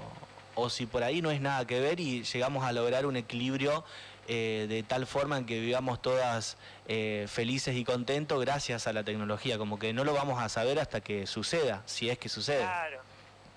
si 0.71 0.87
por 0.87 1.03
ahí 1.03 1.23
no 1.23 1.31
es 1.31 1.41
nada 1.41 1.67
que 1.67 1.81
ver 1.81 2.01
y 2.01 2.25
llegamos 2.25 2.65
a 2.65 2.73
lograr 2.73 3.07
un 3.07 3.17
equilibrio 3.17 3.85
eh, 4.27 4.67
de 4.69 4.83
tal 4.83 5.07
forma 5.07 5.39
en 5.39 5.47
que 5.47 5.61
vivamos 5.61 6.03
todas 6.03 6.57
eh, 6.89 7.27
felices 7.29 7.77
y 7.77 7.85
contentos 7.85 8.41
gracias 8.41 8.87
a 8.87 8.93
la 8.93 9.05
tecnología, 9.05 9.59
como 9.59 9.79
que 9.79 9.93
no 9.93 10.03
lo 10.03 10.15
vamos 10.15 10.43
a 10.43 10.49
saber 10.49 10.81
hasta 10.81 11.01
que 11.01 11.27
suceda, 11.27 11.83
si 11.87 12.11
es 12.11 12.19
que 12.19 12.29
sucede. 12.29 12.63
Claro, 12.63 13.01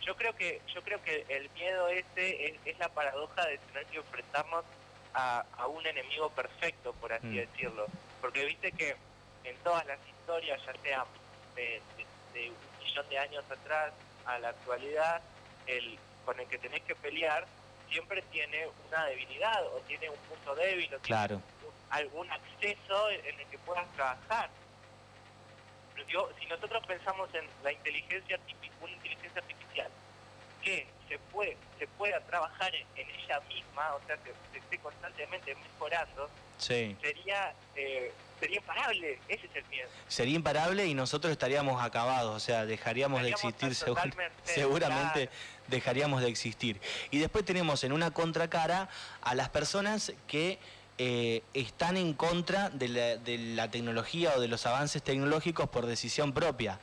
yo 0.01 0.15
creo 0.15 0.35
que, 0.35 0.61
yo 0.73 0.81
creo 0.83 1.01
que 1.03 1.25
el 1.29 1.49
miedo 1.51 1.87
este 1.87 2.59
es 2.65 2.79
la 2.79 2.89
paradoja 2.89 3.45
de 3.47 3.57
tener 3.57 3.85
que 3.87 3.97
enfrentarnos 3.97 4.65
a, 5.13 5.67
un 5.67 5.85
enemigo 5.85 6.29
perfecto, 6.29 6.93
por 6.93 7.13
así 7.13 7.27
mm. 7.27 7.35
decirlo. 7.35 7.87
Porque 8.21 8.45
viste 8.45 8.71
que 8.71 8.95
en 9.43 9.55
todas 9.57 9.85
las 9.85 9.99
historias, 10.07 10.59
ya 10.65 10.73
sea 10.81 11.05
de, 11.55 11.81
millón 12.89 13.09
de 13.09 13.19
años 13.19 13.43
atrás 13.49 13.93
a 14.25 14.39
la 14.39 14.49
actualidad, 14.49 15.21
el 15.67 15.97
con 16.25 16.39
el 16.39 16.47
que 16.47 16.57
tenés 16.57 16.81
que 16.83 16.95
pelear 16.95 17.45
siempre 17.89 18.21
tiene 18.31 18.67
una 18.87 19.05
debilidad 19.05 19.65
o 19.73 19.79
tiene 19.87 20.09
un 20.09 20.17
punto 20.17 20.53
débil 20.55 20.93
o 20.93 20.99
claro. 20.99 21.41
algún 21.89 22.29
acceso 22.31 23.09
en 23.09 23.39
el 23.39 23.47
que 23.47 23.57
puedas 23.59 23.87
trabajar. 23.93 24.49
Pero 25.95 26.29
si 26.39 26.45
nosotros 26.45 26.85
pensamos 26.85 27.33
en 27.33 27.47
la 27.63 27.71
inteligencia 27.71 28.39
una 28.81 28.91
inteligencia 28.93 29.41
artificial 29.41 29.91
que 30.63 30.87
se 31.07 31.17
puede 31.31 31.57
se 31.79 31.87
pueda 31.87 32.19
trabajar 32.21 32.73
en, 32.75 33.09
ella 33.09 33.39
misma, 33.47 33.95
o 33.95 34.05
sea, 34.05 34.17
que 34.17 34.33
se 34.51 34.59
esté 34.59 34.77
constantemente 34.79 35.55
mejorando, 35.55 36.29
sería 36.57 37.53
eh, 37.75 38.11
sería 38.39 38.57
imparable, 38.57 39.19
ese 39.27 39.45
es 39.45 39.55
el 39.55 39.65
miedo. 39.67 39.89
Sería 40.07 40.35
imparable 40.35 40.85
y 40.85 40.93
nosotros 40.93 41.31
estaríamos 41.31 41.81
acabados, 41.81 42.35
o 42.35 42.39
sea, 42.39 42.65
dejaríamos, 42.65 43.21
de 43.21 43.29
existir 43.29 43.75
seguramente, 44.43 45.29
dejaríamos 45.67 46.21
de 46.21 46.27
existir. 46.27 46.81
Y 47.11 47.19
después 47.19 47.45
tenemos 47.45 47.83
en 47.83 47.93
una 47.93 48.11
contracara 48.11 48.89
a 49.21 49.35
las 49.35 49.49
personas 49.49 50.13
que 50.27 50.59
eh, 50.97 51.43
están 51.53 51.95
en 51.95 52.13
contra 52.13 52.69
de 52.69 52.89
la, 52.89 53.15
de 53.17 53.37
la 53.37 53.71
tecnología 53.71 54.33
o 54.35 54.41
de 54.41 54.49
los 54.49 54.65
avances 54.65 55.01
tecnológicos 55.01 55.69
por 55.69 55.85
decisión 55.85 56.33
propia. 56.33 56.79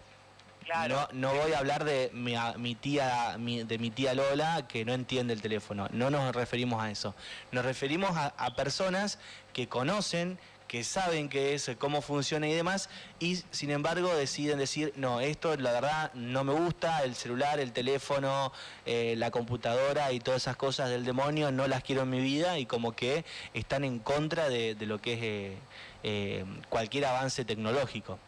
No, 0.88 1.08
no 1.12 1.32
voy 1.32 1.52
a 1.52 1.58
hablar 1.58 1.85
de 1.85 2.11
mi, 2.12 2.75
tía, 2.75 3.37
de 3.38 3.78
mi 3.78 3.90
tía 3.90 4.14
Lola 4.14 4.66
que 4.66 4.85
no 4.85 4.94
entiende 4.94 5.32
el 5.32 5.40
teléfono. 5.40 5.88
No 5.92 6.11
nos 6.11 6.35
referimos 6.35 6.82
a 6.82 6.90
eso. 6.90 7.14
Nos 7.52 7.64
referimos 7.64 8.11
a, 8.16 8.54
personas 8.56 9.18
que 9.52 9.68
conocen, 9.68 10.38
que 10.66 10.82
saben 10.82 11.28
qué 11.28 11.54
es, 11.54 11.70
cómo 11.78 12.02
funciona 12.02 12.49
y 12.49 12.52
demás, 12.52 12.88
y 13.20 13.37
sin 13.52 13.70
embargo 13.70 14.12
deciden 14.16 14.58
decir, 14.58 14.92
no, 14.96 15.20
esto 15.20 15.56
la 15.56 15.70
verdad 15.70 16.12
no 16.14 16.42
me 16.42 16.52
gusta, 16.52 17.04
el 17.04 17.14
celular, 17.14 17.61
el 17.61 17.73
teléfono, 17.73 18.52
eh, 18.87 19.14
la 19.16 19.30
computadora 19.30 20.11
y 20.11 20.18
todas 20.18 20.42
esas 20.42 20.56
cosas 20.56 20.90
del 20.90 21.04
demonio, 21.04 21.52
no 21.52 21.68
las 21.68 21.85
quiero 21.85 22.02
en 22.02 22.11
mi 22.11 22.20
vida 22.20 22.58
y 22.58 22.66
como 22.66 22.92
que 22.92 23.25
están 23.54 23.85
en 23.85 24.00
contra 24.00 24.49
de, 24.49 24.75
lo 24.80 25.00
que 25.00 25.12
es 25.12 25.23
eh, 25.23 25.58
eh, 26.02 26.44
cualquier 26.68 27.04
avance 27.04 27.44
tecnológico. 27.44 28.18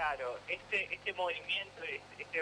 Claro, 0.00 0.38
este, 0.48 0.94
este 0.94 1.12
movimiento, 1.12 1.82
este, 1.82 2.22
esta 2.22 2.38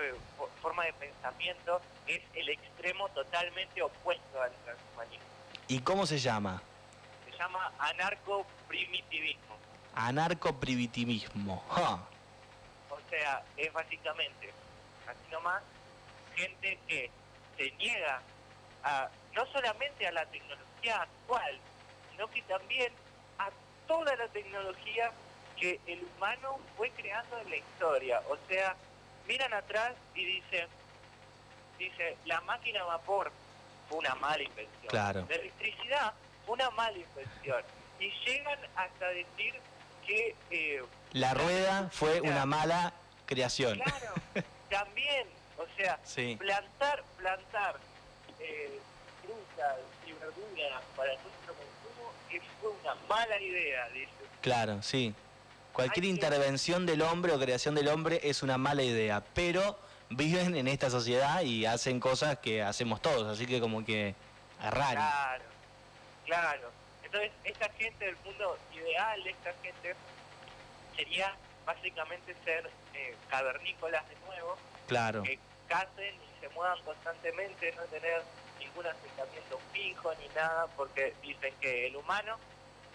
forma 0.62 0.84
de 0.84 0.92
pensamiento 0.92 1.80
es 2.06 2.22
el 2.34 2.50
extremo 2.50 3.08
totalmente 3.08 3.82
opuesto 3.82 4.40
al 4.40 4.52
transhumanismo. 4.64 5.26
¿Y 5.66 5.80
cómo 5.80 6.06
se 6.06 6.18
llama? 6.18 6.62
Se 7.28 7.36
llama 7.36 7.72
anarco-primitivismo. 7.80 9.56
Anarco-primitivismo. 9.96 11.64
O 12.90 13.10
sea, 13.10 13.42
es 13.56 13.72
básicamente, 13.72 14.52
así 15.08 15.28
nomás, 15.32 15.60
gente 16.36 16.78
que 16.86 17.10
se 17.56 17.72
niega 17.72 18.22
a, 18.84 19.08
no 19.34 19.44
solamente 19.46 20.06
a 20.06 20.12
la 20.12 20.24
tecnología 20.26 21.02
actual, 21.02 21.58
sino 22.12 22.28
que 22.28 22.40
también 22.42 22.92
a 23.40 23.50
toda 23.88 24.14
la 24.14 24.28
tecnología 24.28 25.10
que 25.58 25.80
el 25.86 26.02
humano 26.16 26.58
fue 26.76 26.90
creando 26.90 27.38
en 27.38 27.50
la 27.50 27.56
historia. 27.56 28.22
O 28.28 28.36
sea, 28.48 28.76
miran 29.26 29.52
atrás 29.52 29.94
y 30.14 30.24
dicen, 30.24 30.66
dice, 31.78 32.16
la 32.24 32.40
máquina 32.42 32.80
a 32.80 32.84
vapor 32.84 33.32
fue 33.88 33.98
una 33.98 34.14
mala 34.16 34.42
invención. 34.42 34.88
Claro. 34.88 35.26
La 35.28 35.36
electricidad 35.36 36.12
fue 36.46 36.54
una 36.54 36.70
mala 36.70 36.96
invención. 36.96 37.62
Y 38.00 38.10
llegan 38.24 38.58
hasta 38.76 39.08
decir 39.08 39.54
que... 40.06 40.34
Eh, 40.50 40.82
la 41.12 41.34
rueda 41.34 41.88
fue 41.90 42.20
una 42.20 42.46
mala 42.46 42.92
creación. 43.26 43.78
Claro, 43.78 44.14
también, 44.70 45.26
o 45.56 45.66
sea, 45.76 45.98
plantar, 46.38 47.02
plantar 47.16 47.76
eh, 48.38 48.78
frutas 49.22 49.78
y 50.06 50.12
verduras 50.12 50.82
para 50.96 51.12
nuestro 51.12 51.54
consumo 51.54 52.12
fue 52.60 52.70
una 52.70 52.94
mala 53.08 53.40
idea, 53.40 53.88
dice. 53.88 54.12
Claro, 54.40 54.82
sí. 54.82 55.14
Cualquier 55.78 56.06
intervención 56.06 56.86
del 56.86 57.02
hombre 57.02 57.32
o 57.32 57.38
creación 57.38 57.76
del 57.76 57.86
hombre 57.86 58.18
es 58.24 58.42
una 58.42 58.58
mala 58.58 58.82
idea, 58.82 59.22
pero 59.32 59.78
viven 60.10 60.56
en 60.56 60.66
esta 60.66 60.90
sociedad 60.90 61.42
y 61.42 61.66
hacen 61.66 62.00
cosas 62.00 62.38
que 62.38 62.64
hacemos 62.64 63.00
todos, 63.00 63.28
así 63.28 63.46
que 63.46 63.60
como 63.60 63.84
que 63.84 64.08
es 64.08 64.70
Claro, 64.70 65.44
claro. 66.26 66.70
Entonces, 67.04 67.30
esta 67.44 67.68
gente 67.74 68.06
del 68.06 68.16
mundo 68.24 68.58
ideal, 68.74 69.24
esta 69.24 69.52
gente 69.62 69.94
sería 70.96 71.32
básicamente 71.64 72.34
ser 72.44 72.68
eh, 72.94 73.14
cavernícolas 73.30 74.02
de 74.08 74.16
nuevo, 74.26 74.56
Claro, 74.88 75.22
que 75.22 75.38
cacen 75.68 76.12
y 76.12 76.40
se 76.40 76.48
muevan 76.56 76.82
constantemente, 76.82 77.72
no 77.76 77.82
tener 77.82 78.22
ningún 78.58 78.84
asentamiento 78.84 79.60
fijo 79.72 80.12
ni 80.20 80.26
nada, 80.34 80.66
porque 80.76 81.14
dicen 81.22 81.54
que 81.60 81.86
el 81.86 81.94
humano 81.94 82.36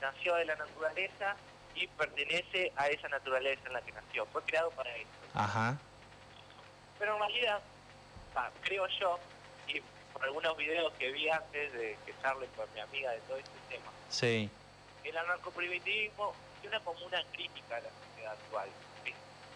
nació 0.02 0.36
de 0.36 0.44
la 0.44 0.58
naturaleza 0.58 1.38
y 1.76 1.88
pertenece 1.88 2.72
a 2.76 2.88
esa 2.88 3.08
naturaleza 3.10 3.62
en 3.68 3.74
la 3.74 3.82
que 3.82 3.92
nació, 3.92 4.26
fue 4.28 4.42
creado 4.44 4.70
para 4.72 4.96
eso. 4.96 5.10
ajá, 5.34 5.78
Pero 7.00 7.14
en 7.16 7.20
realidad, 7.20 7.60
creo 8.62 8.88
yo, 9.00 9.20
y 9.68 9.82
por 10.14 10.24
algunos 10.24 10.56
videos 10.58 10.94
que 10.94 11.12
vi 11.12 11.30
antes 11.30 11.74
de 11.74 11.98
que 12.06 12.14
charle 12.22 12.48
con 12.56 12.72
mi 12.74 12.80
amiga 12.80 13.12
de 13.12 13.20
todo 13.22 13.38
este 13.38 13.58
tema, 13.70 13.92
sí, 14.10 14.50
el 15.04 15.18
anarcoprimitivismo 15.18 16.34
tiene 16.62 16.80
como 16.82 17.06
una 17.06 17.22
crítica 17.34 17.78
a 17.78 17.82
la 17.82 17.90
sociedad 17.90 18.34
actual. 18.34 18.70
¿sí? 19.04 19.14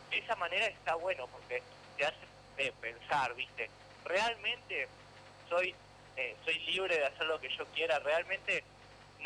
De 0.10 0.18
esa 0.18 0.36
manera 0.36 0.66
está 0.66 0.96
bueno 0.96 1.28
porque 1.28 1.62
te 1.96 2.06
hace 2.06 2.18
eh, 2.58 2.74
pensar, 2.82 3.34
¿viste? 3.36 3.70
Realmente 4.04 4.88
soy 5.48 5.74
eh, 6.18 6.36
soy 6.44 6.58
libre 6.66 6.98
de 6.98 7.06
hacer 7.06 7.28
lo 7.28 7.40
que 7.40 7.48
yo 7.56 7.66
quiera, 7.68 8.00
realmente 8.00 8.64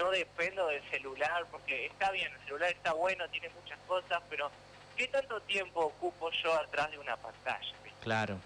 no 0.01 0.09
dependo 0.09 0.67
del 0.67 0.81
celular 0.89 1.45
porque 1.51 1.85
está 1.85 2.11
bien, 2.11 2.31
el 2.33 2.45
celular 2.45 2.71
está 2.71 2.93
bueno, 2.93 3.27
tiene 3.29 3.49
muchas 3.49 3.77
cosas, 3.87 4.21
pero 4.29 4.49
¿qué 4.97 5.07
tanto 5.07 5.39
tiempo 5.41 5.81
ocupo 5.81 6.31
yo 6.43 6.53
atrás 6.53 6.89
de 6.91 6.97
una 6.97 7.15
pantalla? 7.17 7.75
claro, 8.01 8.39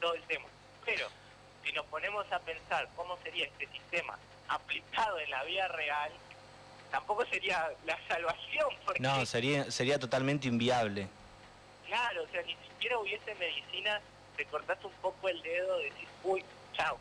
todo 0.00 0.14
el 0.14 0.22
tema. 0.24 0.46
Pero 0.84 1.06
si 1.64 1.72
nos 1.72 1.86
ponemos 1.86 2.30
a 2.32 2.40
pensar 2.40 2.88
cómo 2.96 3.16
sería 3.22 3.46
este 3.46 3.68
sistema 3.68 4.18
aplicado 4.48 5.20
en 5.20 5.30
la 5.30 5.44
vida 5.44 5.68
real, 5.68 6.10
tampoco 6.90 7.24
sería 7.26 7.70
la 7.86 7.96
salvación, 8.08 8.68
porque 8.84 9.00
no, 9.00 9.24
sería, 9.24 9.70
sería 9.70 9.98
totalmente 10.00 10.48
inviable, 10.48 11.06
claro, 11.86 12.24
o 12.24 12.28
sea, 12.28 12.42
ni 12.42 12.56
siquiera 12.68 12.98
hubiese 12.98 13.34
medicina, 13.36 14.00
te 14.36 14.44
cortás 14.46 14.84
un 14.84 14.92
poco 15.00 15.28
el 15.28 15.40
dedo, 15.42 15.78
decís, 15.78 16.08
uy, 16.24 16.44
chao. 16.74 16.98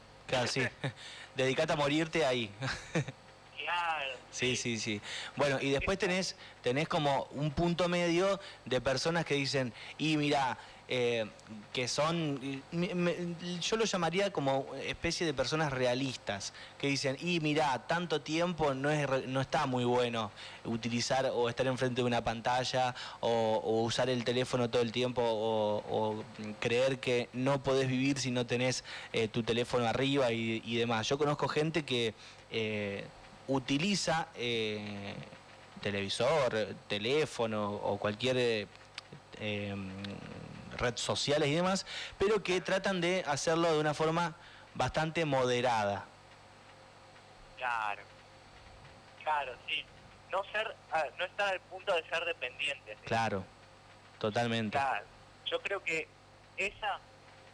Sí, 0.48 0.62
dedicate 1.36 1.74
a 1.74 1.76
morirte 1.76 2.26
ahí. 2.26 2.52
Claro. 3.64 4.14
Sí, 4.32 4.56
sí, 4.56 4.80
sí. 4.80 5.02
Bueno, 5.36 5.60
y 5.62 5.72
después 5.72 5.98
tenés, 5.98 6.36
tenés 6.62 6.88
como 6.88 7.28
un 7.32 7.52
punto 7.52 7.88
medio 7.90 8.40
de 8.66 8.82
personas 8.82 9.26
que 9.26 9.36
dicen, 9.36 9.74
y 9.98 10.16
mira, 10.18 10.58
eh, 10.90 11.26
que 11.74 11.88
son, 11.88 12.40
yo 13.62 13.76
lo 13.76 13.84
llamaría 13.86 14.32
como 14.32 14.68
especie 14.76 15.26
de 15.26 15.34
personas 15.34 15.74
realistas, 15.74 16.54
que 16.78 16.88
dicen, 16.88 17.18
y 17.20 17.40
mira, 17.40 17.88
tanto 17.88 18.22
tiempo 18.22 18.74
no, 18.74 18.90
es, 18.90 19.28
no 19.28 19.42
está 19.42 19.66
muy 19.66 19.86
bueno 19.86 20.32
utilizar 20.64 21.30
o 21.34 21.50
estar 21.50 21.68
enfrente 21.68 22.02
de 22.02 22.08
una 22.08 22.24
pantalla 22.24 22.96
o, 23.20 23.82
usar 23.84 24.10
el 24.10 24.24
teléfono 24.24 24.70
todo 24.70 24.82
el 24.82 24.92
tiempo 24.92 25.22
o, 25.26 26.24
creer 26.60 27.00
que 27.00 27.28
no 27.34 27.64
podés 27.64 27.88
vivir 27.88 28.20
si 28.20 28.32
no 28.32 28.46
tenés 28.46 28.84
eh, 29.14 29.28
tu 29.28 29.44
teléfono 29.44 29.86
arriba 29.88 30.32
y, 30.32 30.62
y 30.64 30.78
demás. 30.78 31.10
Yo 31.10 31.18
conozco 31.18 31.48
gente 31.48 31.84
que... 31.84 32.14
eh, 32.52 33.06
utiliza 33.48 34.28
eh, 34.36 35.16
televisor, 35.82 36.76
teléfono 36.88 37.72
o 37.72 37.98
cualquier 37.98 38.38
eh, 38.38 38.68
eh, 39.40 39.76
red 40.78 40.98
sociales 40.98 41.50
y 41.50 41.56
demás, 41.56 41.86
pero 42.18 42.44
que 42.44 42.62
tratan 42.62 43.02
de 43.02 43.24
hacerlo 43.28 43.72
de 43.72 43.80
una 43.80 43.94
forma 43.94 44.36
bastante 44.76 45.26
moderada. 45.26 46.06
Claro. 47.58 48.02
Claro, 49.24 49.54
sí. 49.68 49.84
No 50.32 50.44
ser, 50.52 50.76
no 51.18 51.26
estar 51.26 51.54
al 51.54 51.60
punto 51.62 51.94
de 51.94 52.04
ser 52.10 52.24
dependientes. 52.26 52.98
Claro, 53.06 53.44
totalmente. 54.20 54.78
Claro. 54.78 55.06
Yo 55.46 55.62
creo 55.62 55.84
que 55.84 56.08
esa, 56.58 57.00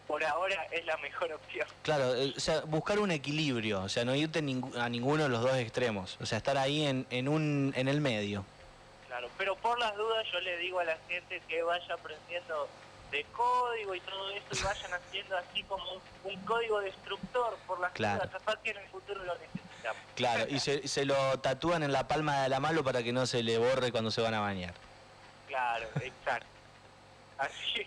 por 0.08 0.24
ahora, 0.24 0.68
es 0.72 0.86
la 0.86 0.98
mejor 0.98 1.32
opción. 1.34 1.68
Claro, 1.82 2.16
eh, 2.16 2.34
o 2.36 2.40
sea, 2.40 2.62
buscar 2.62 3.00
un 3.00 3.12
equilibrio, 3.12 3.82
o 3.84 3.90
sea, 3.90 4.04
no 4.06 4.14
irte 4.16 4.40
a 4.40 4.90
ninguno 4.90 5.24
de 5.24 5.30
los 5.30 5.42
dos 5.42 5.56
extremos, 5.56 6.18
o 6.22 6.26
sea, 6.26 6.38
estar 6.40 6.58
ahí 6.58 6.86
en, 6.86 7.06
en 7.10 7.28
un 7.28 7.74
en 7.76 7.88
el 7.88 8.02
medio. 8.02 8.46
Claro, 9.08 9.30
pero 9.38 9.56
por 9.56 9.78
las 9.80 9.96
dudas 9.96 10.26
yo 10.32 10.40
le 10.42 10.58
digo 10.58 10.80
a 10.80 10.84
la 10.84 10.98
gente 11.08 11.42
que 11.48 11.62
vaya 11.64 11.94
aprendiendo 11.94 12.68
de 13.12 13.24
código 13.26 13.94
y 13.94 14.00
todo 14.02 14.30
eso 14.32 14.46
y 14.52 14.58
vayan 14.64 14.94
haciendo 14.94 15.38
así 15.38 15.64
como 15.64 15.84
un, 15.94 16.02
un 16.24 16.40
código 16.46 16.80
destructor 16.82 17.56
por 17.68 17.80
las 17.80 17.92
Claro. 17.94 18.20
dudas, 18.22 18.32
capaz 18.32 18.58
que 18.64 18.72
en 18.72 18.78
el 18.78 18.88
futuro 18.90 19.24
lo 19.24 19.34
necesitamos. 19.38 20.02
Claro, 20.16 20.46
y 20.50 20.60
se, 20.60 20.88
se 20.88 21.06
lo 21.06 21.40
tatúan 21.40 21.84
en 21.84 21.92
la 21.92 22.08
palma 22.08 22.42
de 22.44 22.50
la 22.50 22.60
mano 22.60 22.84
para 22.84 23.04
que 23.04 23.14
no 23.14 23.26
se 23.28 23.44
le 23.44 23.58
borre 23.58 23.92
cuando 23.92 24.10
se 24.12 24.22
van 24.22 24.34
a 24.34 24.40
bañar. 24.40 24.74
Claro, 25.48 25.88
exacto. 26.02 26.48
Así, 27.38 27.86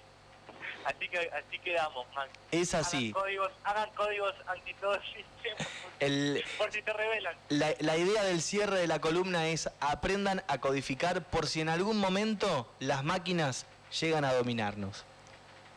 así 0.86 1.08
que 1.08 1.18
así 1.18 1.58
quedamos, 1.58 2.06
man. 2.14 2.28
Es 2.50 2.74
así. 2.74 3.10
Hagan 3.10 3.22
códigos, 3.22 3.52
hagan 3.64 3.90
códigos 3.90 4.34
anti 4.46 4.74
todo 4.74 4.94
el 4.94 5.02
sistema, 5.02 5.70
El, 6.00 6.44
por 6.58 6.72
si 6.72 6.82
te 6.82 6.92
revelan. 6.92 7.36
La, 7.48 7.74
la 7.80 7.96
idea 7.96 8.24
del 8.24 8.40
cierre 8.40 8.78
de 8.78 8.86
la 8.86 9.00
columna 9.00 9.48
es 9.48 9.68
aprendan 9.80 10.42
a 10.48 10.58
codificar 10.58 11.22
por 11.22 11.46
si 11.46 11.60
en 11.60 11.68
algún 11.68 11.98
momento 11.98 12.68
las 12.78 13.04
máquinas 13.04 13.66
llegan 14.00 14.24
a 14.24 14.32
dominarnos. 14.32 15.04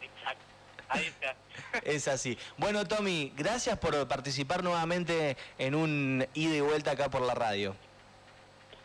Exacto. 0.01 0.45
Ahí 0.89 1.05
está. 1.05 1.35
Es 1.83 2.07
así. 2.07 2.37
Bueno, 2.57 2.87
Tommy, 2.87 3.31
gracias 3.35 3.77
por 3.77 4.07
participar 4.07 4.63
nuevamente 4.63 5.37
en 5.57 5.75
un 5.75 6.27
ida 6.33 6.55
y 6.55 6.61
vuelta 6.61 6.91
acá 6.91 7.09
por 7.09 7.21
la 7.21 7.35
radio. 7.35 7.75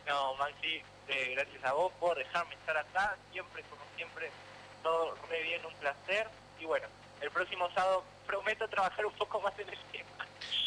No, 0.05 0.35
Maxi, 0.35 0.81
eh, 1.07 1.33
gracias 1.35 1.63
a 1.63 1.73
vos 1.73 1.91
por 1.99 2.17
dejarme 2.17 2.53
estar 2.55 2.77
acá. 2.77 3.17
Siempre, 3.31 3.63
como 3.63 3.81
siempre, 3.95 4.29
todo 4.85 5.15
re 5.29 5.41
bien, 5.41 5.65
un 5.65 5.73
placer. 5.75 6.27
Y 6.59 6.65
bueno, 6.65 6.85
el 7.21 7.31
próximo 7.31 7.67
sábado 7.73 8.03
prometo 8.27 8.67
trabajar 8.67 9.03
un 9.05 9.13
poco 9.13 9.41
más 9.41 9.57
en 9.59 9.67
el 9.69 9.79
tema. 9.91 10.05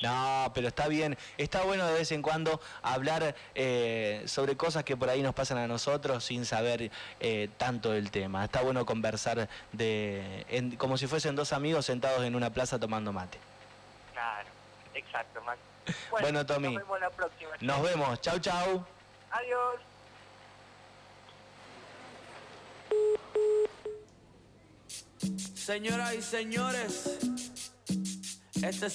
No, 0.03 0.51
pero 0.55 0.69
está 0.69 0.89
bien. 0.89 1.17
Está 1.39 1.63
bueno 1.63 1.87
de 1.87 1.93
vez 1.95 2.11
en 2.13 2.21
cuando 2.23 2.61
hablar 2.83 3.35
eh, 3.55 4.23
sobre 4.27 4.57
cosas 4.57 4.83
que 4.85 4.97
por 4.97 5.09
ahí 5.09 5.23
nos 5.23 5.35
pasan 5.35 5.59
a 5.59 5.67
nosotros 5.69 6.25
sin 6.25 6.45
saber 6.45 6.91
eh, 7.21 7.49
tanto 7.59 7.93
del 7.93 8.11
tema. 8.11 8.45
Está 8.45 8.61
bueno 8.63 8.85
conversar 8.85 9.49
de, 9.73 10.45
en- 10.49 10.77
como 10.77 10.99
si 10.99 11.07
fuesen 11.07 11.37
dos 11.37 11.53
amigos 11.53 11.87
sentados 11.87 12.25
en 12.25 12.35
una 12.35 12.51
plaza 12.51 12.79
tomando 12.79 13.13
mate. 13.13 13.39
Claro, 14.13 14.49
exacto, 14.95 15.41
Maxi. 15.43 15.63
Bueno, 16.11 16.45
Tommy. 16.45 16.75
Nos 16.75 16.83
vemos 16.83 17.01
la 17.01 17.11
próxima. 17.11 17.51
Nos 17.61 17.83
vemos. 17.83 18.21
Chau, 18.21 18.39
chau. 18.41 18.85
Adiós. 19.31 19.81
Señoras 25.69 26.15
y 26.15 26.23
señores, 26.23 27.19
este 28.55 28.67
es 28.67 28.83